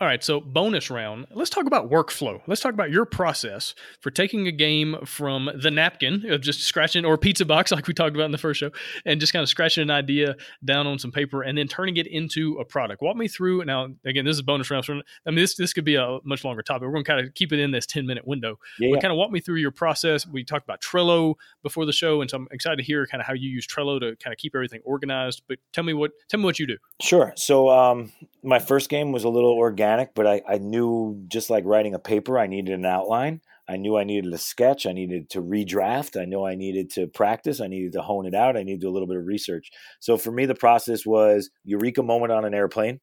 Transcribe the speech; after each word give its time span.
All 0.00 0.06
right, 0.06 0.22
so 0.22 0.40
bonus 0.40 0.90
round. 0.90 1.26
Let's 1.32 1.50
talk 1.50 1.66
about 1.66 1.90
workflow. 1.90 2.40
Let's 2.46 2.60
talk 2.60 2.72
about 2.72 2.92
your 2.92 3.04
process 3.04 3.74
for 4.00 4.12
taking 4.12 4.46
a 4.46 4.52
game 4.52 4.96
from 5.04 5.50
the 5.60 5.72
napkin 5.72 6.24
of 6.30 6.40
just 6.40 6.60
scratching 6.60 7.04
or 7.04 7.18
pizza 7.18 7.44
box, 7.44 7.72
like 7.72 7.88
we 7.88 7.94
talked 7.94 8.14
about 8.14 8.26
in 8.26 8.30
the 8.30 8.38
first 8.38 8.60
show, 8.60 8.70
and 9.04 9.18
just 9.18 9.32
kind 9.32 9.42
of 9.42 9.48
scratching 9.48 9.82
an 9.82 9.90
idea 9.90 10.36
down 10.64 10.86
on 10.86 11.00
some 11.00 11.10
paper 11.10 11.42
and 11.42 11.58
then 11.58 11.66
turning 11.66 11.96
it 11.96 12.06
into 12.06 12.58
a 12.60 12.64
product. 12.64 13.02
Walk 13.02 13.16
me 13.16 13.26
through. 13.26 13.64
Now, 13.64 13.88
again, 14.04 14.24
this 14.24 14.36
is 14.36 14.42
bonus 14.42 14.70
round. 14.70 14.84
So, 14.84 15.00
I 15.26 15.30
mean, 15.30 15.40
this 15.40 15.56
this 15.56 15.72
could 15.72 15.84
be 15.84 15.96
a 15.96 16.18
much 16.24 16.44
longer 16.44 16.62
topic. 16.62 16.82
We're 16.82 16.92
going 16.92 17.04
to 17.04 17.10
kind 17.10 17.26
of 17.26 17.34
keep 17.34 17.52
it 17.52 17.58
in 17.58 17.72
this 17.72 17.84
ten 17.84 18.06
minute 18.06 18.24
window. 18.24 18.60
Yeah, 18.78 18.90
but 18.94 19.02
kind 19.02 19.10
of 19.10 19.18
walk 19.18 19.32
me 19.32 19.40
through 19.40 19.56
your 19.56 19.72
process. 19.72 20.24
We 20.28 20.44
talked 20.44 20.64
about 20.64 20.80
Trello 20.80 21.34
before 21.64 21.86
the 21.86 21.92
show, 21.92 22.20
and 22.20 22.30
so 22.30 22.36
I'm 22.36 22.48
excited 22.52 22.76
to 22.76 22.84
hear 22.84 23.04
kind 23.08 23.20
of 23.20 23.26
how 23.26 23.34
you 23.34 23.50
use 23.50 23.66
Trello 23.66 23.98
to 23.98 24.14
kind 24.22 24.32
of 24.32 24.38
keep 24.38 24.54
everything 24.54 24.80
organized. 24.84 25.42
But 25.48 25.58
tell 25.72 25.82
me 25.82 25.92
what 25.92 26.12
tell 26.28 26.38
me 26.38 26.44
what 26.44 26.60
you 26.60 26.68
do. 26.68 26.76
Sure. 27.00 27.32
So, 27.36 27.68
um, 27.70 28.12
my 28.44 28.58
first 28.58 28.88
game 28.88 29.12
was 29.12 29.24
a 29.24 29.28
little 29.28 29.52
organic, 29.52 29.87
but 30.14 30.26
I, 30.26 30.42
I 30.48 30.58
knew 30.58 31.24
just 31.28 31.50
like 31.50 31.64
writing 31.64 31.94
a 31.94 31.98
paper, 31.98 32.38
I 32.38 32.46
needed 32.46 32.74
an 32.74 32.86
outline. 32.86 33.40
I 33.68 33.76
knew 33.76 33.96
I 33.96 34.04
needed 34.04 34.32
a 34.32 34.38
sketch. 34.38 34.86
I 34.86 34.92
needed 34.92 35.28
to 35.30 35.42
redraft. 35.42 36.20
I 36.20 36.24
know 36.24 36.46
I 36.46 36.54
needed 36.54 36.90
to 36.92 37.06
practice. 37.06 37.60
I 37.60 37.66
needed 37.66 37.92
to 37.92 38.02
hone 38.02 38.26
it 38.26 38.34
out. 38.34 38.56
I 38.56 38.62
needed 38.62 38.80
to 38.80 38.86
do 38.86 38.90
a 38.90 38.94
little 38.94 39.06
bit 39.06 39.18
of 39.18 39.26
research. 39.26 39.70
So 40.00 40.16
for 40.16 40.32
me, 40.32 40.46
the 40.46 40.54
process 40.54 41.04
was 41.04 41.50
eureka 41.64 42.02
moment 42.02 42.32
on 42.32 42.46
an 42.46 42.54
airplane. 42.54 43.00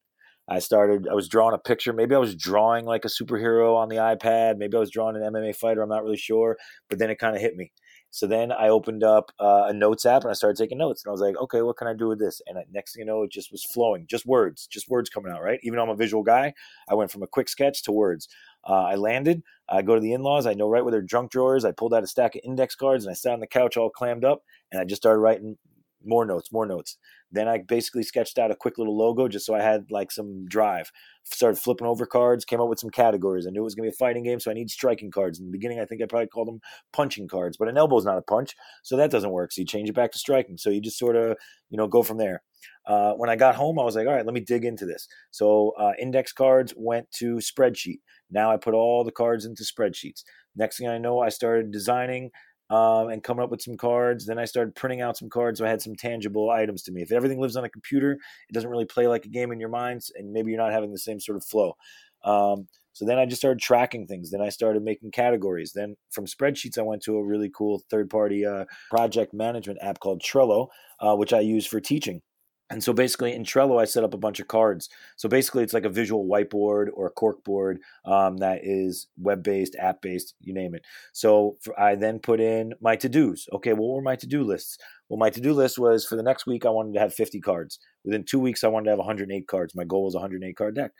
I 0.48 0.58
started, 0.58 1.08
I 1.08 1.14
was 1.14 1.28
drawing 1.28 1.54
a 1.54 1.58
picture. 1.58 1.92
Maybe 1.92 2.14
I 2.14 2.18
was 2.18 2.34
drawing 2.34 2.84
like 2.84 3.04
a 3.04 3.08
superhero 3.08 3.76
on 3.76 3.88
the 3.88 3.96
iPad. 3.96 4.58
Maybe 4.58 4.76
I 4.76 4.80
was 4.80 4.90
drawing 4.90 5.16
an 5.16 5.22
MMA 5.22 5.56
fighter. 5.56 5.82
I'm 5.82 5.88
not 5.88 6.04
really 6.04 6.16
sure. 6.16 6.56
But 6.88 6.98
then 6.98 7.10
it 7.10 7.18
kind 7.18 7.34
of 7.34 7.42
hit 7.42 7.56
me. 7.56 7.72
So 8.16 8.26
then 8.26 8.50
I 8.50 8.70
opened 8.70 9.04
up 9.04 9.30
uh, 9.38 9.64
a 9.66 9.74
notes 9.74 10.06
app 10.06 10.22
and 10.22 10.30
I 10.30 10.32
started 10.32 10.56
taking 10.56 10.78
notes. 10.78 11.04
And 11.04 11.10
I 11.10 11.12
was 11.12 11.20
like, 11.20 11.36
okay, 11.36 11.60
what 11.60 11.76
can 11.76 11.86
I 11.86 11.92
do 11.92 12.08
with 12.08 12.18
this? 12.18 12.40
And 12.46 12.56
next 12.72 12.94
thing 12.94 13.00
you 13.00 13.04
know, 13.04 13.24
it 13.24 13.30
just 13.30 13.52
was 13.52 13.62
flowing, 13.62 14.06
just 14.08 14.24
words, 14.24 14.66
just 14.66 14.88
words 14.88 15.10
coming 15.10 15.30
out, 15.30 15.42
right? 15.42 15.60
Even 15.62 15.76
though 15.76 15.82
I'm 15.82 15.90
a 15.90 15.96
visual 15.96 16.22
guy, 16.22 16.54
I 16.88 16.94
went 16.94 17.10
from 17.10 17.22
a 17.22 17.26
quick 17.26 17.46
sketch 17.46 17.82
to 17.82 17.92
words. 17.92 18.26
Uh, 18.66 18.84
I 18.84 18.94
landed. 18.94 19.42
I 19.68 19.82
go 19.82 19.94
to 19.94 20.00
the 20.00 20.14
in 20.14 20.22
laws. 20.22 20.46
I 20.46 20.54
know 20.54 20.66
right 20.66 20.82
where 20.82 20.92
their 20.92 21.02
junk 21.02 21.30
drawers. 21.30 21.66
I 21.66 21.72
pulled 21.72 21.92
out 21.92 22.04
a 22.04 22.06
stack 22.06 22.36
of 22.36 22.40
index 22.42 22.74
cards 22.74 23.04
and 23.04 23.10
I 23.10 23.14
sat 23.14 23.34
on 23.34 23.40
the 23.40 23.46
couch 23.46 23.76
all 23.76 23.90
clammed 23.90 24.24
up 24.24 24.44
and 24.72 24.80
I 24.80 24.84
just 24.86 25.02
started 25.02 25.20
writing 25.20 25.58
more 26.04 26.24
notes, 26.24 26.52
more 26.52 26.66
notes. 26.66 26.96
Then 27.32 27.48
I 27.48 27.58
basically 27.58 28.02
sketched 28.02 28.38
out 28.38 28.50
a 28.50 28.56
quick 28.56 28.78
little 28.78 28.96
logo 28.96 29.28
just 29.28 29.46
so 29.46 29.54
I 29.54 29.62
had 29.62 29.90
like 29.90 30.12
some 30.12 30.46
drive. 30.46 30.90
Started 31.24 31.58
flipping 31.58 31.86
over 31.86 32.06
cards, 32.06 32.44
came 32.44 32.60
up 32.60 32.68
with 32.68 32.78
some 32.78 32.90
categories. 32.90 33.46
I 33.46 33.50
knew 33.50 33.60
it 33.60 33.64
was 33.64 33.74
going 33.74 33.88
to 33.88 33.90
be 33.90 33.94
a 33.94 33.98
fighting 33.98 34.22
game, 34.22 34.38
so 34.38 34.50
I 34.50 34.54
need 34.54 34.70
striking 34.70 35.10
cards. 35.10 35.40
In 35.40 35.46
the 35.46 35.52
beginning, 35.52 35.80
I 35.80 35.84
think 35.84 36.00
I 36.00 36.06
probably 36.06 36.28
called 36.28 36.48
them 36.48 36.60
punching 36.92 37.28
cards, 37.28 37.56
but 37.56 37.68
an 37.68 37.76
elbow 37.76 37.98
is 37.98 38.04
not 38.04 38.18
a 38.18 38.22
punch, 38.22 38.54
so 38.84 38.96
that 38.96 39.10
doesn't 39.10 39.32
work. 39.32 39.52
So 39.52 39.60
you 39.60 39.66
change 39.66 39.88
it 39.88 39.94
back 39.94 40.12
to 40.12 40.18
striking. 40.18 40.56
So 40.56 40.70
you 40.70 40.80
just 40.80 40.98
sort 40.98 41.16
of, 41.16 41.36
you 41.68 41.76
know, 41.76 41.88
go 41.88 42.02
from 42.02 42.18
there. 42.18 42.42
Uh, 42.86 43.12
when 43.14 43.28
I 43.28 43.36
got 43.36 43.56
home, 43.56 43.78
I 43.78 43.84
was 43.84 43.96
like, 43.96 44.06
all 44.06 44.14
right, 44.14 44.24
let 44.24 44.34
me 44.34 44.40
dig 44.40 44.64
into 44.64 44.86
this. 44.86 45.08
So 45.30 45.72
uh, 45.78 45.92
index 46.00 46.32
cards 46.32 46.72
went 46.76 47.10
to 47.12 47.36
spreadsheet. 47.36 48.00
Now 48.30 48.52
I 48.52 48.56
put 48.56 48.74
all 48.74 49.04
the 49.04 49.12
cards 49.12 49.44
into 49.44 49.64
spreadsheets. 49.64 50.22
Next 50.54 50.78
thing 50.78 50.88
I 50.88 50.98
know, 50.98 51.20
I 51.20 51.28
started 51.28 51.72
designing 51.72 52.30
um, 52.70 53.08
and 53.08 53.22
coming 53.22 53.42
up 53.42 53.50
with 53.50 53.62
some 53.62 53.76
cards. 53.76 54.26
Then 54.26 54.38
I 54.38 54.44
started 54.44 54.74
printing 54.74 55.00
out 55.00 55.16
some 55.16 55.28
cards, 55.28 55.58
so 55.58 55.66
I 55.66 55.68
had 55.68 55.82
some 55.82 55.94
tangible 55.94 56.50
items 56.50 56.82
to 56.84 56.92
me. 56.92 57.02
If 57.02 57.12
everything 57.12 57.40
lives 57.40 57.56
on 57.56 57.64
a 57.64 57.70
computer, 57.70 58.12
it 58.12 58.52
doesn't 58.52 58.70
really 58.70 58.84
play 58.84 59.06
like 59.06 59.24
a 59.24 59.30
game 59.30 59.52
in 59.52 59.60
your 59.60 59.68
minds, 59.68 60.12
and 60.14 60.32
maybe 60.32 60.50
you're 60.50 60.60
not 60.60 60.72
having 60.72 60.92
the 60.92 60.98
same 60.98 61.20
sort 61.20 61.36
of 61.36 61.44
flow. 61.44 61.76
Um, 62.24 62.68
so 62.92 63.04
then 63.04 63.18
I 63.18 63.26
just 63.26 63.42
started 63.42 63.60
tracking 63.60 64.06
things. 64.06 64.30
Then 64.30 64.40
I 64.40 64.48
started 64.48 64.82
making 64.82 65.10
categories. 65.10 65.72
Then 65.74 65.96
from 66.10 66.24
spreadsheets, 66.24 66.78
I 66.78 66.82
went 66.82 67.02
to 67.02 67.16
a 67.16 67.24
really 67.24 67.50
cool 67.54 67.82
third 67.90 68.08
party 68.08 68.46
uh, 68.46 68.64
project 68.88 69.34
management 69.34 69.80
app 69.82 70.00
called 70.00 70.22
Trello, 70.22 70.68
uh, 71.00 71.14
which 71.14 71.34
I 71.34 71.40
use 71.40 71.66
for 71.66 71.78
teaching. 71.78 72.22
And 72.68 72.82
so 72.82 72.92
basically 72.92 73.32
in 73.32 73.44
Trello, 73.44 73.80
I 73.80 73.84
set 73.84 74.02
up 74.02 74.12
a 74.12 74.18
bunch 74.18 74.40
of 74.40 74.48
cards. 74.48 74.88
So 75.16 75.28
basically, 75.28 75.62
it's 75.62 75.72
like 75.72 75.84
a 75.84 75.90
visual 75.90 76.26
whiteboard 76.26 76.88
or 76.94 77.06
a 77.06 77.10
cork 77.10 77.44
board 77.44 77.78
um, 78.04 78.38
that 78.38 78.60
is 78.64 79.06
web 79.16 79.42
based, 79.42 79.76
app 79.78 80.02
based, 80.02 80.34
you 80.40 80.52
name 80.52 80.74
it. 80.74 80.84
So 81.12 81.58
for, 81.62 81.78
I 81.78 81.94
then 81.94 82.18
put 82.18 82.40
in 82.40 82.74
my 82.80 82.96
to 82.96 83.08
dos. 83.08 83.46
Okay, 83.52 83.72
what 83.72 83.94
were 83.94 84.02
my 84.02 84.16
to 84.16 84.26
do 84.26 84.42
lists? 84.42 84.78
Well, 85.08 85.18
my 85.18 85.30
to 85.30 85.40
do 85.40 85.52
list 85.52 85.78
was 85.78 86.04
for 86.04 86.16
the 86.16 86.22
next 86.24 86.46
week, 86.46 86.66
I 86.66 86.70
wanted 86.70 86.94
to 86.94 87.00
have 87.00 87.14
50 87.14 87.40
cards. 87.40 87.78
Within 88.04 88.24
two 88.24 88.40
weeks, 88.40 88.64
I 88.64 88.68
wanted 88.68 88.86
to 88.86 88.90
have 88.90 88.98
108 88.98 89.46
cards. 89.46 89.74
My 89.74 89.84
goal 89.84 90.04
was 90.04 90.14
108 90.14 90.56
card 90.56 90.74
deck. 90.74 90.90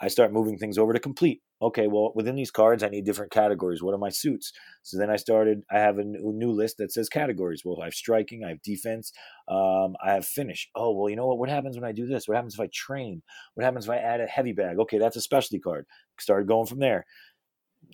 I 0.00 0.08
start 0.08 0.32
moving 0.32 0.58
things 0.58 0.78
over 0.78 0.92
to 0.92 0.98
complete. 0.98 1.42
Okay, 1.60 1.86
well, 1.86 2.12
within 2.16 2.34
these 2.34 2.50
cards, 2.50 2.82
I 2.82 2.88
need 2.88 3.04
different 3.04 3.30
categories. 3.30 3.82
What 3.82 3.94
are 3.94 3.98
my 3.98 4.08
suits? 4.08 4.52
So 4.82 4.98
then 4.98 5.10
I 5.10 5.16
started, 5.16 5.62
I 5.70 5.78
have 5.78 5.98
a 5.98 6.04
new 6.04 6.50
list 6.50 6.78
that 6.78 6.90
says 6.90 7.08
categories. 7.08 7.62
Well, 7.64 7.80
I 7.80 7.84
have 7.84 7.94
striking, 7.94 8.42
I 8.44 8.48
have 8.48 8.62
defense, 8.62 9.12
um, 9.46 9.94
I 10.04 10.12
have 10.12 10.26
finish. 10.26 10.68
Oh, 10.74 10.90
well, 10.92 11.08
you 11.08 11.14
know 11.14 11.26
what? 11.26 11.38
What 11.38 11.48
happens 11.48 11.76
when 11.76 11.84
I 11.84 11.92
do 11.92 12.06
this? 12.06 12.26
What 12.26 12.34
happens 12.34 12.54
if 12.54 12.60
I 12.60 12.68
train? 12.72 13.22
What 13.54 13.64
happens 13.64 13.84
if 13.84 13.90
I 13.92 13.98
add 13.98 14.20
a 14.20 14.26
heavy 14.26 14.52
bag? 14.52 14.78
Okay, 14.80 14.98
that's 14.98 15.16
a 15.16 15.20
specialty 15.20 15.60
card. 15.60 15.86
Started 16.18 16.48
going 16.48 16.66
from 16.66 16.80
there 16.80 17.04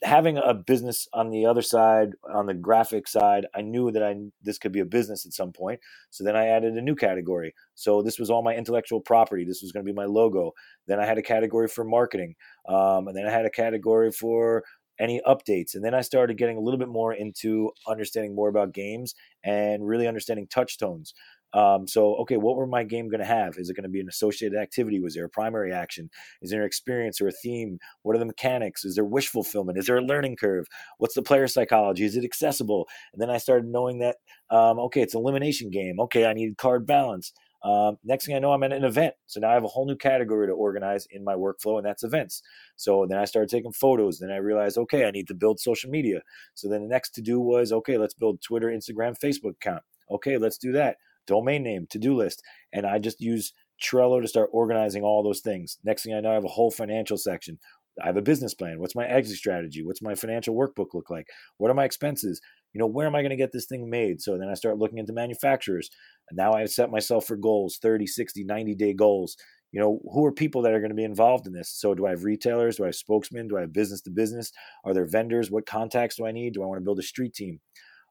having 0.03 0.39
a 0.39 0.55
business 0.55 1.09
on 1.13 1.31
the 1.31 1.47
other 1.47 1.63
side, 1.63 2.11
on 2.33 2.47
the 2.47 2.55
graphic 2.55 3.09
side, 3.09 3.47
I 3.55 3.63
knew 3.63 3.91
that 3.91 4.03
I 4.03 4.15
this 4.43 4.59
could 4.59 4.73
be 4.73 4.81
a 4.81 4.85
business 4.85 5.27
at 5.27 5.33
some 5.33 5.53
point. 5.53 5.81
So 6.11 6.25
then 6.25 6.37
I 6.37 6.47
added 6.47 6.75
a 6.75 6.83
new 6.83 6.95
category. 6.95 7.55
So 7.75 8.03
this 8.03 8.19
was 8.19 8.31
all 8.31 8.43
my 8.43 8.55
intellectual 8.55 9.01
property. 9.01 9.45
This 9.45 9.63
was 9.63 9.73
going 9.73 9.85
to 9.85 9.91
be 9.91 9.97
my 9.97 10.05
logo. 10.05 10.53
Then 10.87 11.01
I 11.01 11.07
had 11.07 11.19
a 11.19 11.23
category 11.23 11.69
for 11.69 11.85
marketing, 11.85 12.35
um, 12.69 13.09
and 13.09 13.17
then 13.17 13.27
I 13.27 13.31
had 13.31 13.47
a 13.47 13.51
category 13.51 14.13
for 14.13 14.63
any 15.01 15.21
updates. 15.27 15.75
And 15.75 15.85
then 15.85 15.95
I 15.95 16.01
started 16.01 16.39
getting 16.39 16.57
a 16.57 16.61
little 16.61 16.79
bit 16.79 16.89
more 16.89 17.13
into 17.13 17.71
understanding 17.87 18.35
more 18.35 18.49
about 18.49 18.75
games 18.75 19.15
and 19.45 19.87
really 19.87 20.07
understanding 20.09 20.47
touch 20.49 20.79
tones. 20.79 21.15
Um, 21.55 21.87
so, 21.87 22.15
okay, 22.17 22.37
what 22.37 22.57
were 22.57 22.67
my 22.67 22.85
game 22.85 23.09
going 23.09 23.21
to 23.21 23.27
have? 23.27 23.57
Is 23.57 23.71
it 23.71 23.75
going 23.75 23.85
to 23.85 23.89
be 23.89 24.01
an 24.01 24.09
associated 24.09 24.59
activity? 24.59 25.01
Was 25.01 25.15
there 25.15 25.25
a 25.25 25.31
primary 25.31 25.73
action? 25.73 26.11
Is 26.43 26.51
there 26.51 26.61
an 26.61 26.67
experience 26.67 27.21
or 27.21 27.29
a 27.29 27.33
theme? 27.33 27.79
What 28.03 28.17
are 28.17 28.19
the 28.19 28.27
mechanics? 28.27 28.85
Is 28.85 28.95
there 28.95 29.05
wish 29.05 29.29
fulfillment? 29.29 29.79
Is 29.79 29.87
there 29.87 29.97
a 29.97 30.05
learning 30.05 30.37
curve? 30.37 30.67
What's 30.99 31.15
the 31.15 31.23
player 31.23 31.47
psychology? 31.49 32.05
Is 32.05 32.17
it 32.17 32.25
accessible? 32.25 32.87
And 33.13 33.23
then 33.23 33.31
I 33.31 33.39
started 33.39 33.69
knowing 33.69 33.99
that, 34.01 34.17
um, 34.51 34.79
okay, 34.81 35.01
it's 35.01 35.15
an 35.15 35.21
elimination 35.21 35.71
game. 35.71 35.99
Okay, 36.01 36.27
I 36.27 36.35
need 36.35 36.57
card 36.59 36.87
balance. 36.87 37.33
Um, 37.65 37.97
next 38.05 38.27
thing 38.27 38.37
I 38.37 38.39
know, 38.39 38.53
I'm 38.53 38.63
at 38.63 38.73
an 38.73 38.85
event. 38.85 39.15
So 39.27 39.41
now 39.41 39.51
I 39.51 39.55
have 39.55 39.65
a 39.65 39.69
whole 39.69 39.87
new 39.87 39.97
category 39.97 40.47
to 40.47 40.53
organize 40.53 41.07
in 41.11 41.25
my 41.25 41.35
workflow, 41.35 41.79
and 41.79 41.85
that's 41.85 42.05
events. 42.05 42.41
So 42.77 43.07
then 43.09 43.19
I 43.19 43.25
started 43.25 43.49
taking 43.49 43.73
photos. 43.73 44.19
Then 44.19 44.31
I 44.31 44.37
realized, 44.37 44.79
okay, 44.79 45.07
I 45.07 45.11
need 45.11 45.27
to 45.29 45.35
build 45.35 45.59
social 45.59 45.91
media. 45.91 46.21
So 46.55 46.69
then 46.69 46.83
the 46.83 46.89
next 46.89 47.15
to 47.15 47.23
do 47.23 47.41
was, 47.41 47.73
okay, 47.73 47.99
let's 47.99 48.15
build 48.15 48.41
Twitter, 48.43 48.69
Instagram, 48.69 49.17
Facebook 49.19 49.57
account. 49.57 49.83
Okay, 50.11 50.39
let's 50.39 50.57
do 50.57 50.73
that 50.73 50.97
domain 51.29 51.63
name, 51.63 51.87
to 51.91 51.99
do 51.99 52.17
list. 52.17 52.43
And 52.73 52.85
I 52.85 52.99
just 52.99 53.21
use 53.21 53.53
Trello 53.81 54.21
to 54.21 54.27
start 54.27 54.51
organizing 54.53 55.05
all 55.05 55.23
those 55.23 55.41
things. 55.41 55.79
Next 55.85 56.03
thing 56.03 56.15
I 56.15 56.21
know, 56.21 56.31
I 56.31 56.35
have 56.35 56.45
a 56.45 56.49
whole 56.49 56.71
financial 56.71 57.17
section. 57.17 57.59
I 58.03 58.07
have 58.07 58.17
a 58.17 58.23
business 58.23 58.55
plan. 58.55 58.79
What's 58.79 58.95
my 58.95 59.07
exit 59.07 59.37
strategy? 59.37 59.85
What's 59.85 60.03
my 60.03 60.15
financial 60.15 60.55
workbook 60.55 60.95
look 60.95 61.11
like? 61.11 61.27
What 61.59 61.71
are 61.71 61.75
my 61.75 61.85
expenses? 61.85 62.41
You 62.73 62.79
know, 62.79 62.87
where 62.87 63.07
am 63.07 63.15
I 63.15 63.23
going 63.23 63.31
to 63.31 63.37
get 63.37 63.53
this 63.53 63.67
thing 63.67 63.89
made? 63.91 64.21
So 64.21 64.39
then 64.39 64.49
I 64.49 64.55
start 64.55 64.79
looking 64.79 64.99
into 64.99 65.13
manufacturers. 65.13 65.91
And 66.29 66.37
now 66.37 66.53
I 66.53 66.65
set 66.67 66.91
myself 66.91 67.27
for 67.27 67.37
goals 67.37 67.79
30, 67.81 68.07
60, 68.07 68.45
90 68.45 68.75
day 68.75 68.95
goals. 68.95 69.37
You 69.73 69.81
know, 69.81 70.01
who 70.13 70.25
are 70.25 70.33
people 70.33 70.63
that 70.63 70.73
are 70.73 70.81
going 70.81 70.91
to 70.91 70.97
be 70.97 71.05
involved 71.05 71.47
in 71.47 71.53
this? 71.53 71.71
So 71.71 71.95
do 71.95 72.07
I 72.07 72.11
have 72.11 72.25
retailers? 72.25 72.77
Do 72.77 72.85
I 72.85 72.87
have 72.87 72.95
spokesmen? 72.95 73.49
Do 73.49 73.59
I 73.59 73.63
have 73.63 73.73
business 73.73 74.01
to 74.03 74.11
business? 74.11 74.53
Are 74.85 74.95
there 74.95 75.07
vendors? 75.07 75.51
What 75.51 75.67
contacts 75.67 76.17
do 76.17 76.27
I 76.27 76.33
need? 76.33 76.55
Do 76.55 76.63
I 76.63 76.67
want 76.67 76.79
to 76.79 76.85
build 76.85 76.99
a 76.99 77.03
street 77.03 77.35
team? 77.35 77.61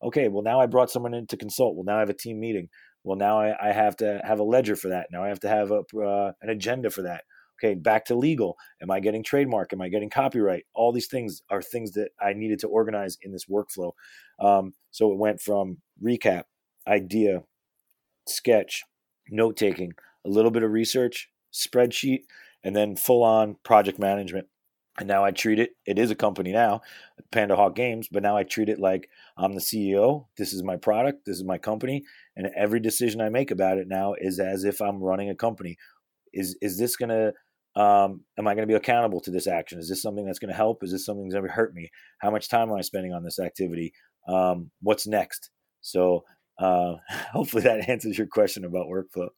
Okay, 0.03 0.27
well, 0.27 0.43
now 0.43 0.59
I 0.59 0.67
brought 0.67 0.91
someone 0.91 1.15
in 1.15 1.25
to 1.27 1.37
consult. 1.37 1.75
Well, 1.75 1.85
now 1.85 1.95
I 1.97 2.01
have 2.01 2.09
a 2.09 2.13
team 2.13 2.39
meeting. 2.39 2.69
Well, 3.07 3.17
now 3.17 3.39
I, 3.39 3.69
I 3.69 3.71
have 3.71 3.95
to 3.97 4.19
have 4.25 4.39
a 4.39 4.43
ledger 4.43 4.75
for 4.75 4.89
that. 4.89 5.07
Now 5.13 5.23
I 5.23 5.29
have 5.29 5.39
to 5.39 5.47
have 5.47 5.71
a, 5.71 5.81
uh, 5.97 6.33
an 6.41 6.49
agenda 6.49 6.89
for 6.89 7.03
that. 7.03 7.23
Okay, 7.57 7.73
back 7.73 8.03
to 8.05 8.15
legal. 8.15 8.57
Am 8.81 8.91
I 8.91 8.99
getting 8.99 9.23
trademark? 9.23 9.71
Am 9.71 9.81
I 9.81 9.87
getting 9.87 10.09
copyright? 10.09 10.65
All 10.73 10.91
these 10.91 11.07
things 11.07 11.41
are 11.49 11.61
things 11.61 11.93
that 11.93 12.09
I 12.21 12.33
needed 12.33 12.59
to 12.59 12.67
organize 12.67 13.17
in 13.21 13.31
this 13.31 13.45
workflow. 13.45 13.93
Um, 14.41 14.73
so 14.91 15.13
it 15.13 15.17
went 15.17 15.39
from 15.39 15.77
recap, 16.03 16.43
idea, 16.85 17.43
sketch, 18.27 18.83
note 19.29 19.55
taking, 19.55 19.93
a 20.25 20.29
little 20.29 20.51
bit 20.51 20.63
of 20.63 20.71
research, 20.71 21.29
spreadsheet, 21.53 22.23
and 22.61 22.75
then 22.75 22.97
full 22.97 23.23
on 23.23 23.55
project 23.63 23.99
management. 23.99 24.47
And 24.97 25.07
now 25.07 25.23
I 25.23 25.31
treat 25.31 25.59
it, 25.59 25.71
it 25.85 25.99
is 25.99 26.09
a 26.09 26.15
company 26.15 26.51
now, 26.51 26.81
Panda 27.31 27.55
Hawk 27.55 27.75
Games, 27.75 28.07
but 28.11 28.23
now 28.23 28.35
I 28.35 28.43
treat 28.43 28.67
it 28.67 28.79
like 28.79 29.09
I'm 29.37 29.53
the 29.53 29.61
CEO. 29.61 30.25
This 30.37 30.53
is 30.53 30.63
my 30.63 30.75
product. 30.75 31.25
This 31.25 31.37
is 31.37 31.43
my 31.43 31.59
company. 31.59 32.03
And 32.35 32.49
every 32.55 32.79
decision 32.79 33.21
I 33.21 33.29
make 33.29 33.51
about 33.51 33.77
it 33.77 33.87
now 33.87 34.15
is 34.17 34.39
as 34.39 34.63
if 34.63 34.81
I'm 34.81 35.03
running 35.03 35.29
a 35.29 35.35
company. 35.35 35.77
Is, 36.33 36.57
is 36.61 36.79
this 36.79 36.95
going 36.95 37.09
to, 37.09 37.81
um, 37.81 38.23
am 38.39 38.47
I 38.47 38.55
going 38.55 38.67
to 38.67 38.71
be 38.71 38.73
accountable 38.73 39.21
to 39.21 39.31
this 39.31 39.45
action? 39.45 39.77
Is 39.77 39.87
this 39.87 40.01
something 40.01 40.25
that's 40.25 40.39
going 40.39 40.51
to 40.51 40.57
help? 40.57 40.83
Is 40.83 40.91
this 40.91 41.05
something 41.05 41.25
that's 41.25 41.35
going 41.35 41.47
to 41.47 41.53
hurt 41.53 41.75
me? 41.75 41.91
How 42.19 42.31
much 42.31 42.49
time 42.49 42.69
am 42.69 42.77
I 42.77 42.81
spending 42.81 43.13
on 43.13 43.23
this 43.23 43.39
activity? 43.39 43.93
Um, 44.27 44.71
what's 44.81 45.05
next? 45.05 45.51
So 45.81 46.23
uh, 46.57 46.95
hopefully 47.33 47.63
that 47.63 47.87
answers 47.89 48.17
your 48.17 48.27
question 48.27 48.65
about 48.65 48.87
workflow. 48.87 49.29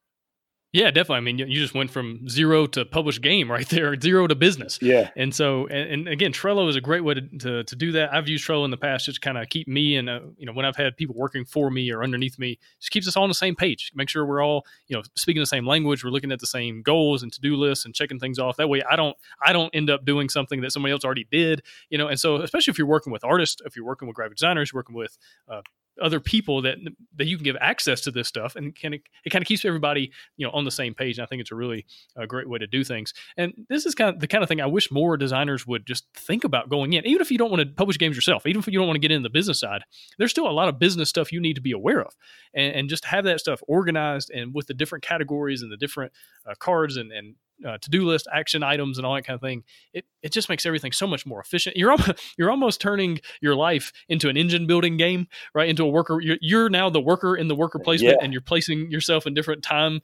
Yeah, 0.72 0.92
definitely. 0.92 1.18
I 1.18 1.22
mean, 1.22 1.40
you 1.40 1.60
just 1.60 1.74
went 1.74 1.90
from 1.90 2.30
zero 2.30 2.68
to 2.68 2.86
published 2.86 3.24
game 3.24 3.52
right 3.52 3.68
there, 3.70 4.00
zero 4.00 4.28
to 4.28 4.36
business. 4.36 4.78
Yeah. 4.82 5.10
And 5.16 5.34
so, 5.34 5.66
and, 5.66 5.92
and 5.92 6.08
again, 6.08 6.32
Trello 6.32 6.70
is 6.70 6.76
a 6.76 6.82
great 6.82 7.04
way 7.04 7.16
to, 7.16 7.22
to, 7.22 7.64
to 7.64 7.76
do 7.76 7.92
that. 7.94 8.14
I've 8.14 8.28
used 8.28 8.48
Trello 8.48 8.66
in 8.66 8.72
the 8.72 8.78
past 8.78 9.06
just 9.06 9.20
kind 9.22 9.40
of 9.40 9.50
keep 9.50 9.68
me 9.68 9.96
and, 9.96 10.08
uh, 10.08 10.20
you 10.38 10.46
know, 10.46 10.54
when 10.54 10.66
I've 10.66 10.76
had 10.76 10.96
people 10.96 11.16
working 11.18 11.44
for 11.44 11.72
me 11.72 11.92
or 11.92 12.04
underneath 12.04 12.38
me, 12.38 12.60
just 12.80 12.92
keeps 12.92 13.08
us 13.08 13.18
all 13.18 13.24
on 13.24 13.30
the 13.30 13.34
same 13.36 13.56
page. 13.56 13.92
Make 13.96 14.10
sure 14.10 14.26
we're 14.28 14.44
all, 14.44 14.64
you 14.88 14.96
know, 14.96 15.02
speaking 15.16 15.42
the 15.42 15.48
same 15.48 15.66
language. 15.66 16.04
We're 16.04 16.12
looking 16.12 16.32
at 16.32 16.40
the 16.40 16.48
same 16.48 16.84
goals 16.84 17.24
and 17.24 17.34
to 17.34 17.42
do 17.42 17.56
lists 17.56 17.86
and 17.86 17.96
checking 17.96 18.20
things 18.20 18.38
off. 18.38 18.58
That 18.58 18.70
way, 18.70 18.84
I 18.90 18.96
don't, 18.96 19.18
I 19.44 19.54
don't 19.54 19.74
end 19.74 19.90
up 19.90 20.06
doing 20.06 20.30
something 20.30 20.62
that 20.62 20.72
somebody 20.72 20.92
else 20.92 21.04
already 21.04 21.26
did, 21.32 21.64
you 21.90 21.98
know. 21.98 22.10
And 22.10 22.20
so, 22.20 22.36
especially 22.38 22.72
if 22.72 22.78
you're 22.78 22.88
working 22.88 23.12
with 23.12 23.24
artists, 23.24 23.60
if 23.66 23.76
you're 23.76 23.86
working 23.86 24.08
with 24.08 24.16
graphic 24.16 24.38
designers, 24.38 24.72
you're 24.72 24.80
working 24.80 24.96
with 24.96 25.18
uh, 25.48 25.62
other 26.02 26.20
people 26.20 26.62
that 26.62 26.78
that 27.16 27.26
you 27.26 27.38
can 27.38 27.44
give 27.44 27.58
access 27.60 28.02
to 28.02 28.12
this 28.12 28.28
stuff 28.28 28.56
and 28.56 28.80
kind 28.80 28.94
of 28.94 29.02
it 29.26 29.30
kind 29.30 29.42
of 29.42 29.48
keeps 29.48 29.66
everybody 29.66 30.12
you 30.38 30.46
know 30.46 30.52
on 30.52 30.64
the 30.64 30.72
same 30.72 30.94
page 30.94 31.18
and 31.18 31.24
i 31.24 31.28
think 31.28 31.42
it's 31.42 31.52
a 31.52 31.56
really 31.56 31.86
a 32.16 32.28
great 32.28 32.50
way 32.50 32.58
to 32.58 32.68
do 32.68 32.84
things. 32.84 33.14
And 33.38 33.54
this 33.70 33.86
is 33.86 33.96
kind 33.96 34.14
of 34.14 34.20
the 34.20 34.28
kind 34.28 34.44
of 34.44 34.48
thing 34.48 34.62
i 34.62 34.66
wish 34.66 34.92
more 34.92 35.18
designers 35.18 35.66
would 35.68 35.86
just 35.86 36.06
think 36.14 36.44
about 36.44 36.70
going 36.70 36.94
in 36.94 37.06
even 37.06 37.22
if 37.22 37.32
you 37.32 37.38
don't 37.38 37.52
want 37.52 37.62
to 37.62 37.68
publish 37.68 37.98
games 37.98 38.16
yourself 38.16 38.46
even 38.46 38.60
if 38.60 38.68
you 38.68 38.74
don't 38.74 38.88
want 38.88 38.96
to 38.96 39.02
get 39.02 39.12
in 39.12 39.24
the 39.24 39.30
business 39.30 39.60
side 39.60 39.84
there's 40.18 40.32
still 40.32 40.48
a 40.48 40.52
lot 40.52 40.70
of 40.70 40.80
business 40.80 41.10
stuff 41.10 41.32
you 41.32 41.40
need 41.40 41.56
to 41.56 41.62
be 41.62 41.72
aware 41.72 42.02
of 42.02 42.16
and, 42.54 42.76
and 42.76 42.90
just 42.90 43.06
have 43.06 43.24
that 43.24 43.40
stuff 43.40 43.62
organized 43.68 44.30
and 44.32 44.54
with 44.54 44.68
the 44.68 44.74
different 44.74 45.04
categories 45.04 45.62
and 45.62 45.72
the 45.72 45.78
different 45.78 46.12
uh, 46.50 46.54
cards 46.60 46.98
and, 46.98 47.12
and 47.12 47.36
uh, 47.68 47.78
to-do 47.80 48.06
list 48.06 48.28
action 48.34 48.64
items 48.64 48.98
and 48.98 49.06
all 49.06 49.16
that 49.16 49.26
kind 49.26 49.36
of 49.36 49.42
thing 49.42 49.64
it, 49.94 50.06
it 50.22 50.32
just 50.32 50.50
makes 50.50 50.66
everything 50.66 50.92
so 50.92 51.08
much 51.08 51.26
more 51.26 51.40
efficient. 51.40 51.76
You're 51.78 51.92
almost, 51.92 52.12
you're 52.38 52.52
almost 52.52 52.82
turning 52.82 53.20
your 53.42 53.56
life 53.56 53.92
into 54.08 54.30
an 54.30 54.38
engine 54.38 54.68
building 54.68 54.98
game 54.98 55.28
right? 55.54 55.70
Into 55.70 55.84
a 55.84 55.90
worker 55.90 56.20
you're, 56.22 56.38
you're 56.42 56.70
now 56.70 56.90
the 56.90 57.02
worker 57.02 57.36
in 57.36 57.48
the 57.48 57.56
worker 57.56 57.80
placement 57.80 58.18
yeah. 58.20 58.24
and 58.24 58.34
you're 58.34 58.42
placing 58.42 58.92
yourself 58.92 59.28
in 59.28 59.34
different 59.34 59.64
time 59.64 60.02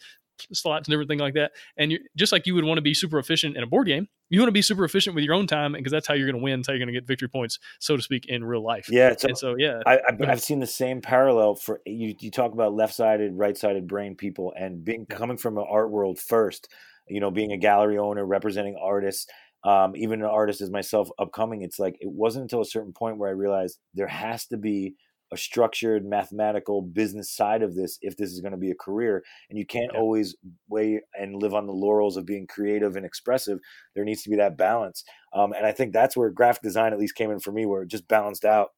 slots 0.54 0.88
and 0.88 0.94
everything 0.94 1.20
like 1.20 1.34
that 1.34 1.52
and 1.78 1.92
you 1.92 2.00
just 2.16 2.32
like 2.32 2.46
you 2.46 2.56
would 2.56 2.64
want 2.64 2.78
to 2.78 2.82
be 2.82 2.94
super 2.94 3.20
efficient 3.20 3.56
in 3.56 3.64
a 3.64 3.68
board 3.68 3.88
game 3.88 4.08
you 4.30 4.40
want 4.40 4.48
to 4.48 4.54
be 4.54 4.62
super 4.62 4.84
efficient 4.84 5.16
with 5.16 5.24
your 5.24 5.34
own 5.34 5.48
time 5.48 5.76
and 5.76 5.84
because 5.84 5.92
that's 5.92 6.08
how 6.08 6.14
you're 6.14 6.30
going 6.30 6.40
to 6.40 6.44
win 6.44 6.60
that's 6.60 6.68
how 6.68 6.74
you're 6.74 6.80
going 6.80 6.94
to 6.94 6.94
get 6.94 7.08
victory 7.08 7.30
points 7.30 7.60
so 7.80 7.96
to 7.96 8.02
speak 8.02 8.26
in 8.28 8.44
real 8.44 8.64
life 8.64 8.88
yeah 8.90 9.16
so, 9.18 9.28
and 9.28 9.38
so 9.38 9.56
yeah 9.58 9.82
I, 9.86 10.00
have 10.22 10.42
seen 10.42 10.60
the 10.60 10.68
same 10.68 11.02
parallel 11.02 11.56
for 11.56 11.82
you 11.86 12.16
you 12.20 12.32
talk 12.32 12.54
about 12.54 12.74
left-sided 12.74 13.34
right-sided 13.34 13.88
brain 13.88 14.16
people 14.16 14.54
and 14.58 14.84
being 14.84 15.06
coming 15.06 15.38
from 15.38 15.58
an 15.58 15.66
art 15.70 15.90
world 15.90 16.20
first 16.20 16.70
you 17.08 17.20
know, 17.20 17.32
being 17.32 17.52
a 17.52 17.58
gallery 17.58 17.98
owner, 17.98 18.26
representing 18.26 18.78
artists, 18.82 19.28
um, 19.64 19.96
even 19.96 20.22
an 20.22 20.28
artist 20.28 20.62
as 20.62 20.70
myself 20.70 21.10
upcoming, 21.18 21.62
it's 21.62 21.80
like 21.80 21.98
it 22.00 22.10
wasn't 22.10 22.44
until 22.44 22.62
a 22.62 22.66
certain 22.66 22.94
point 22.94 23.18
where 23.18 23.30
I 23.30 23.34
realized 23.34 23.80
there 23.94 24.08
has 24.08 24.46
to 24.48 24.58
be 24.58 24.96
a 25.32 25.38
structured 25.38 26.06
mathematical 26.06 26.82
business 26.82 27.32
side 27.32 27.64
of 27.64 27.76
this 27.76 27.98
if 28.02 28.16
this 28.16 28.32
is 28.32 28.42
going 28.42 28.52
to 28.52 28.58
be 28.58 28.70
a 28.70 28.76
career 28.76 29.24
and 29.50 29.58
you 29.58 29.66
can't 29.66 29.92
yeah. 29.94 30.00
always 30.00 30.36
wait 30.70 31.02
and 31.20 31.42
live 31.42 31.54
on 31.54 31.66
the 31.66 31.74
laurels 31.74 32.16
of 32.16 32.26
being 32.26 32.46
creative 32.46 32.96
and 32.96 33.06
expressive 33.06 33.58
there 33.96 34.06
needs 34.06 34.22
to 34.22 34.30
be 34.30 34.36
that 34.36 34.56
balance 34.56 35.04
um, 35.34 35.52
and 35.54 35.66
i 35.66 35.72
think 35.72 35.92
that's 35.92 36.16
where 36.16 36.30
graphic 36.30 36.62
design 36.62 36.94
at 36.94 37.00
least 37.00 37.16
came 37.16 37.32
in 37.32 37.40
for 37.40 37.52
me 37.52 37.66
where 37.66 37.82
it 37.82 37.88
just 37.88 38.08
balanced 38.08 38.46
out 38.46 38.70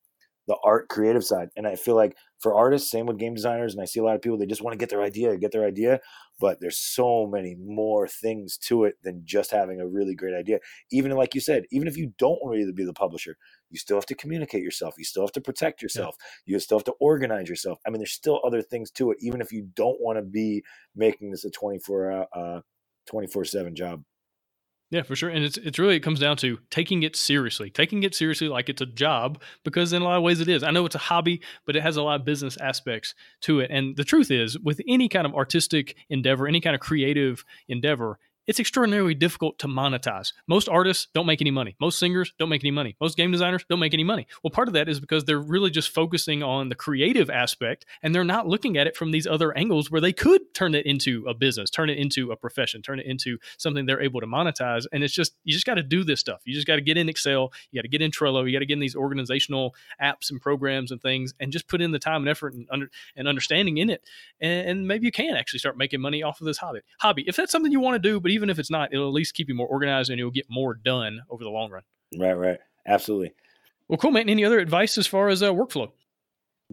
the 0.48 0.58
art 0.64 0.88
creative 0.88 1.24
side. 1.24 1.50
And 1.56 1.68
I 1.68 1.76
feel 1.76 1.96
like 1.96 2.16
for 2.40 2.56
artists, 2.56 2.90
same 2.90 3.06
with 3.06 3.18
game 3.18 3.34
designers, 3.34 3.74
and 3.74 3.82
I 3.82 3.86
see 3.86 4.00
a 4.00 4.04
lot 4.04 4.16
of 4.16 4.22
people 4.22 4.38
they 4.38 4.46
just 4.46 4.62
want 4.62 4.74
to 4.74 4.78
get 4.78 4.90
their 4.90 5.02
idea, 5.02 5.38
get 5.38 5.52
their 5.52 5.66
idea, 5.66 6.00
but 6.40 6.60
there's 6.62 6.78
so 6.78 7.28
many 7.28 7.56
more 7.60 8.08
things 8.08 8.58
to 8.60 8.86
it 8.86 8.96
than 9.04 9.22
just 9.26 9.52
having 9.52 9.82
a 9.82 9.88
really 9.88 10.16
great 10.16 10.36
idea. 10.36 10.60
Even 10.92 11.12
like 11.12 11.36
you 11.36 11.42
said, 11.42 11.66
even 11.72 11.88
if 11.88 11.98
you 11.98 12.14
don't 12.18 12.42
want 12.42 12.58
to 12.58 12.74
be 12.74 12.86
the 12.86 12.94
publisher, 12.94 13.36
you 13.70 13.78
still 13.78 13.98
have 13.98 14.06
to 14.06 14.16
communicate 14.16 14.64
yourself. 14.64 14.96
You 14.98 15.04
still 15.04 15.24
have 15.24 15.34
to 15.34 15.42
protect 15.42 15.82
yourself. 15.82 16.16
Yeah. 16.46 16.54
You 16.54 16.60
still 16.60 16.78
have 16.78 16.86
to 16.86 16.96
organize 17.00 17.50
yourself. 17.50 17.80
I 17.86 17.90
mean, 17.90 18.00
there's 18.00 18.14
still 18.14 18.40
other 18.46 18.62
things 18.62 18.92
to 18.92 19.12
it, 19.12 19.18
even 19.20 19.42
if 19.42 19.52
you 19.52 19.68
don't 19.76 20.00
want 20.00 20.18
to 20.18 20.24
be 20.24 20.64
making 20.96 21.32
this 21.32 21.44
a 21.44 21.50
24 21.50 22.28
uh, 22.34 22.62
24 23.08 23.46
7 23.46 23.76
job. 23.76 24.04
Yeah, 24.90 25.02
for 25.02 25.18
sure. 25.18 25.30
And 25.30 25.44
it's 25.44 25.58
it's 25.58 25.80
really 25.80 25.98
it 25.98 26.00
comes 26.00 26.20
down 26.20 26.38
to 26.38 26.60
taking 26.70 27.04
it 27.04 27.16
seriously. 27.18 27.70
Taking 27.70 28.04
it 28.04 28.16
seriously 28.16 28.48
like 28.48 28.70
it's 28.70 28.82
a 28.82 28.86
job 28.86 29.42
because 29.66 29.92
in 29.92 30.02
a 30.02 30.06
lot 30.06 30.16
of 30.16 30.24
ways 30.24 30.40
it 30.40 30.48
is. 30.48 30.64
I 30.64 30.72
know 30.72 30.86
it's 30.86 30.96
a 30.96 31.00
hobby, 31.00 31.42
but 31.66 31.76
it 31.76 31.84
has 31.84 31.98
a 31.98 32.04
lot 32.04 32.20
of 32.22 32.26
business 32.26 32.56
aspects 32.58 33.14
to 33.42 33.60
it. 33.60 33.70
And 33.70 33.98
the 33.98 34.06
truth 34.06 34.32
is, 34.32 34.58
with 34.60 34.80
any 34.88 35.10
kind 35.10 35.28
of 35.28 35.36
artistic 35.36 35.98
endeavor, 36.10 36.48
any 36.48 36.62
kind 36.62 36.74
of 36.74 36.80
creative 36.80 37.44
endeavor, 37.68 38.18
it's 38.48 38.60
extraordinarily 38.60 39.14
difficult 39.14 39.60
to 39.60 39.68
monetize. 39.68 40.32
Most 40.48 40.70
artists 40.70 41.08
don't 41.14 41.26
make 41.26 41.42
any 41.42 41.52
money. 41.52 41.76
Most 41.82 42.00
singers 42.00 42.34
don't 42.40 42.50
make 42.50 42.64
any 42.64 42.72
money. 42.72 42.96
Most 43.02 43.18
game 43.18 43.32
designers 43.32 43.66
don't 43.70 43.80
make 43.80 43.94
any 43.94 44.06
money. 44.06 44.26
Well, 44.42 44.52
part 44.52 44.70
of 44.70 44.74
that 44.76 44.88
is 44.88 45.02
because 45.02 45.26
they're 45.26 45.40
really 45.40 45.70
just 45.70 45.90
focusing 45.90 46.42
on 46.42 46.70
the 46.70 46.76
creative 46.76 47.30
aspect 47.30 47.86
and 48.02 48.16
they're 48.16 48.24
not 48.24 48.48
looking 48.48 48.78
at 48.78 48.88
it 48.88 48.96
from 48.96 49.12
these 49.12 49.28
other 49.28 49.56
angles 49.58 49.92
where 49.92 50.00
they 50.00 50.14
could 50.14 50.54
turn 50.54 50.76
it 50.76 50.86
into 50.86 51.26
a 51.28 51.34
business, 51.34 51.70
turn 51.70 51.90
it 51.90 51.98
into 51.98 52.32
a 52.32 52.38
profession, 52.38 52.82
turn 52.82 53.00
it 53.00 53.06
into 53.06 53.38
something 53.58 53.86
they're 53.86 54.02
able 54.02 54.22
to 54.22 54.28
monetize. 54.28 54.86
And 54.94 55.04
it's 55.04 55.14
just, 55.14 55.36
you 55.44 55.54
just 55.54 55.66
got 55.66 55.76
to 55.76 55.84
do 55.84 56.06
this 56.06 56.22
stuff. 56.22 56.42
You 56.46 56.54
just 56.54 56.68
got 56.68 56.76
to 56.76 56.82
get 56.82 56.98
in 56.98 57.10
Excel, 57.10 57.52
you 57.72 57.80
got 57.80 57.84
to 57.84 57.90
get 57.90 58.02
in 58.02 58.12
Trello, 58.12 58.46
you 58.46 58.54
got 58.54 58.60
to 58.60 58.66
get 58.66 58.74
in 58.74 58.80
these 58.80 58.96
organizational 58.96 59.76
apps 60.02 60.30
and 60.30 60.40
programs 60.40 60.92
and 60.92 61.02
things 61.02 61.34
and 61.40 61.52
just 61.52 61.68
put 61.68 61.82
in 61.82 61.92
the 61.92 62.00
time 62.00 62.22
and 62.22 62.30
effort 62.30 62.54
and, 62.54 62.66
under, 62.72 62.90
and 63.18 63.28
understanding 63.28 63.78
in 63.78 63.90
it. 63.90 64.04
And, 64.40 64.70
and 64.70 64.88
maybe 64.88 65.06
you 65.06 65.12
can 65.12 65.36
actually 65.36 65.60
start 65.60 65.78
making 65.78 66.00
money 66.00 66.24
off 66.24 66.40
of 66.40 66.46
this 66.46 66.58
hobby. 66.58 66.80
Hobby. 67.00 67.26
If 67.28 67.36
that's 67.36 67.52
something 67.52 67.72
you 67.72 67.82
want 67.82 68.02
to 68.02 68.10
do, 68.10 68.22
but 68.22 68.32
even 68.38 68.50
if 68.50 68.60
it's 68.60 68.72
not, 68.72 68.94
it'll 68.94 69.08
at 69.08 69.14
least 69.14 69.34
keep 69.34 69.50
you 69.50 69.56
more 69.56 69.68
organized 69.68 70.10
and 70.10 70.18
you'll 70.18 70.32
get 70.32 70.46
more 70.50 70.74
done 70.74 71.22
over 71.30 71.44
the 71.44 71.50
long 71.50 71.70
run. 71.70 71.84
Right, 72.18 72.34
right. 72.34 72.60
Absolutely. 72.88 73.34
Well, 73.88 73.98
cool, 73.98 74.12
man. 74.12 74.30
Any 74.30 74.46
other 74.46 74.60
advice 74.60 74.98
as 74.98 75.08
far 75.08 75.28
as 75.28 75.44
uh, 75.44 75.52
workflow? 75.52 75.92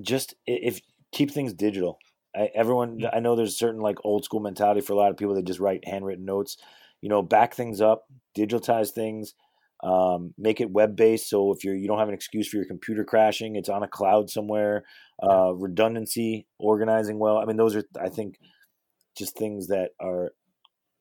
Just 0.00 0.34
if 0.46 0.81
keep 1.12 1.31
things 1.31 1.52
digital. 1.52 1.99
I, 2.37 2.50
everyone, 2.55 3.00
I 3.12 3.20
know 3.20 3.37
there's 3.37 3.52
a 3.52 3.56
certain 3.56 3.81
like 3.81 3.99
old 4.05 4.25
school 4.25 4.40
mentality 4.40 4.81
for 4.81 4.93
a 4.93 4.96
lot 4.96 5.11
of 5.11 5.16
people 5.16 5.34
that 5.34 5.44
just 5.44 5.61
write 5.61 5.87
handwritten 5.87 6.25
notes. 6.25 6.56
You 7.00 7.08
know, 7.08 7.22
back 7.22 7.55
things 7.55 7.81
up, 7.81 8.06
digitize 8.37 8.90
things, 8.90 9.34
um, 9.84 10.34
make 10.38 10.61
it 10.61 10.70
web 10.70 10.96
based. 10.96 11.28
So 11.28 11.52
if 11.52 11.62
you're 11.62 11.75
you 11.75 11.87
don't 11.87 11.99
have 11.99 12.08
an 12.08 12.14
excuse 12.14 12.49
for 12.49 12.56
your 12.56 12.66
computer 12.66 13.05
crashing, 13.05 13.56
it's 13.56 13.69
on 13.69 13.82
a 13.82 13.88
cloud 13.88 14.31
somewhere. 14.31 14.84
Uh, 15.22 15.52
redundancy, 15.55 16.46
organizing 16.58 17.19
well. 17.19 17.38
I 17.38 17.44
mean, 17.44 17.56
those 17.56 17.76
are 17.76 17.84
I 18.00 18.08
think 18.08 18.38
just 19.16 19.37
things 19.37 19.69
that 19.69 19.90
are 20.00 20.32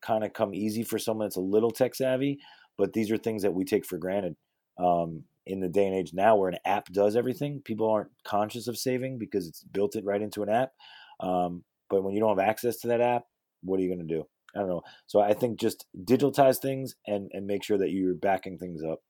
kind 0.04 0.24
of 0.24 0.34
come 0.34 0.54
easy 0.54 0.84
for 0.84 1.00
someone 1.00 1.26
that's 1.26 1.38
a 1.38 1.42
little 1.42 1.72
tech 1.72 1.96
savvy, 1.96 2.40
but 2.78 2.94
these 2.94 3.10
are 3.12 3.18
things 3.18 3.42
that 3.42 3.54
we 3.54 3.66
take 3.66 3.86
for 3.86 3.98
granted. 3.98 4.36
Um, 4.78 5.24
in 5.46 5.60
the 5.60 5.70
day 5.70 5.86
and 5.86 5.96
age 5.96 6.14
now 6.14 6.36
where 6.36 6.50
an 6.50 6.58
app 6.66 6.88
does 6.88 7.16
everything, 7.16 7.62
people 7.64 7.90
aren't 7.90 8.12
conscious 8.24 8.68
of 8.68 8.78
saving 8.78 9.18
because 9.18 9.48
it's 9.48 9.64
built 9.64 9.96
it 9.96 10.06
right 10.06 10.22
into 10.22 10.44
an 10.44 10.50
app. 10.50 10.72
Um, 11.20 11.64
but 11.90 12.04
when 12.04 12.14
you 12.14 12.20
don't 12.20 12.38
have 12.38 12.48
access 12.48 12.78
to 12.78 12.88
that 12.90 13.02
app, 13.02 13.24
what 13.62 13.80
are 13.80 13.84
you 13.84 13.94
going 13.94 14.08
to 14.08 14.16
do? 14.16 14.26
I 14.56 14.60
don't 14.60 14.70
know. 14.70 14.84
So 15.08 15.20
I 15.20 15.34
think 15.34 15.60
just 15.60 15.86
digitize 16.06 16.60
things 16.60 16.96
and, 17.08 17.30
and 17.34 17.48
make 17.48 17.64
sure 17.64 17.78
that 17.78 17.92
you're 17.92 18.14
backing 18.14 18.58
things 18.58 18.84
up. 18.84 19.02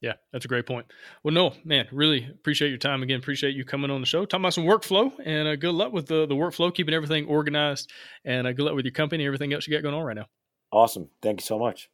Yeah, 0.00 0.14
that's 0.32 0.44
a 0.44 0.48
great 0.48 0.66
point. 0.66 0.86
Well, 1.24 1.34
no, 1.34 1.54
man, 1.64 1.88
really 1.90 2.24
appreciate 2.30 2.68
your 2.68 2.78
time 2.78 3.02
again. 3.02 3.18
Appreciate 3.18 3.56
you 3.56 3.64
coming 3.64 3.90
on 3.90 4.00
the 4.00 4.06
show, 4.06 4.24
talking 4.24 4.44
about 4.44 4.54
some 4.54 4.64
workflow, 4.64 5.12
and 5.24 5.48
uh, 5.48 5.56
good 5.56 5.74
luck 5.74 5.92
with 5.92 6.06
the 6.06 6.26
the 6.26 6.34
workflow, 6.34 6.72
keeping 6.72 6.94
everything 6.94 7.26
organized, 7.26 7.90
and 8.24 8.46
uh, 8.46 8.52
good 8.52 8.64
luck 8.64 8.74
with 8.74 8.84
your 8.84 8.92
company 8.92 9.26
everything 9.26 9.52
else 9.52 9.66
you 9.66 9.74
got 9.74 9.82
going 9.82 9.94
on 9.94 10.04
right 10.04 10.16
now. 10.16 10.26
Awesome. 10.70 11.08
Thank 11.20 11.40
you 11.40 11.44
so 11.44 11.58
much. 11.58 11.88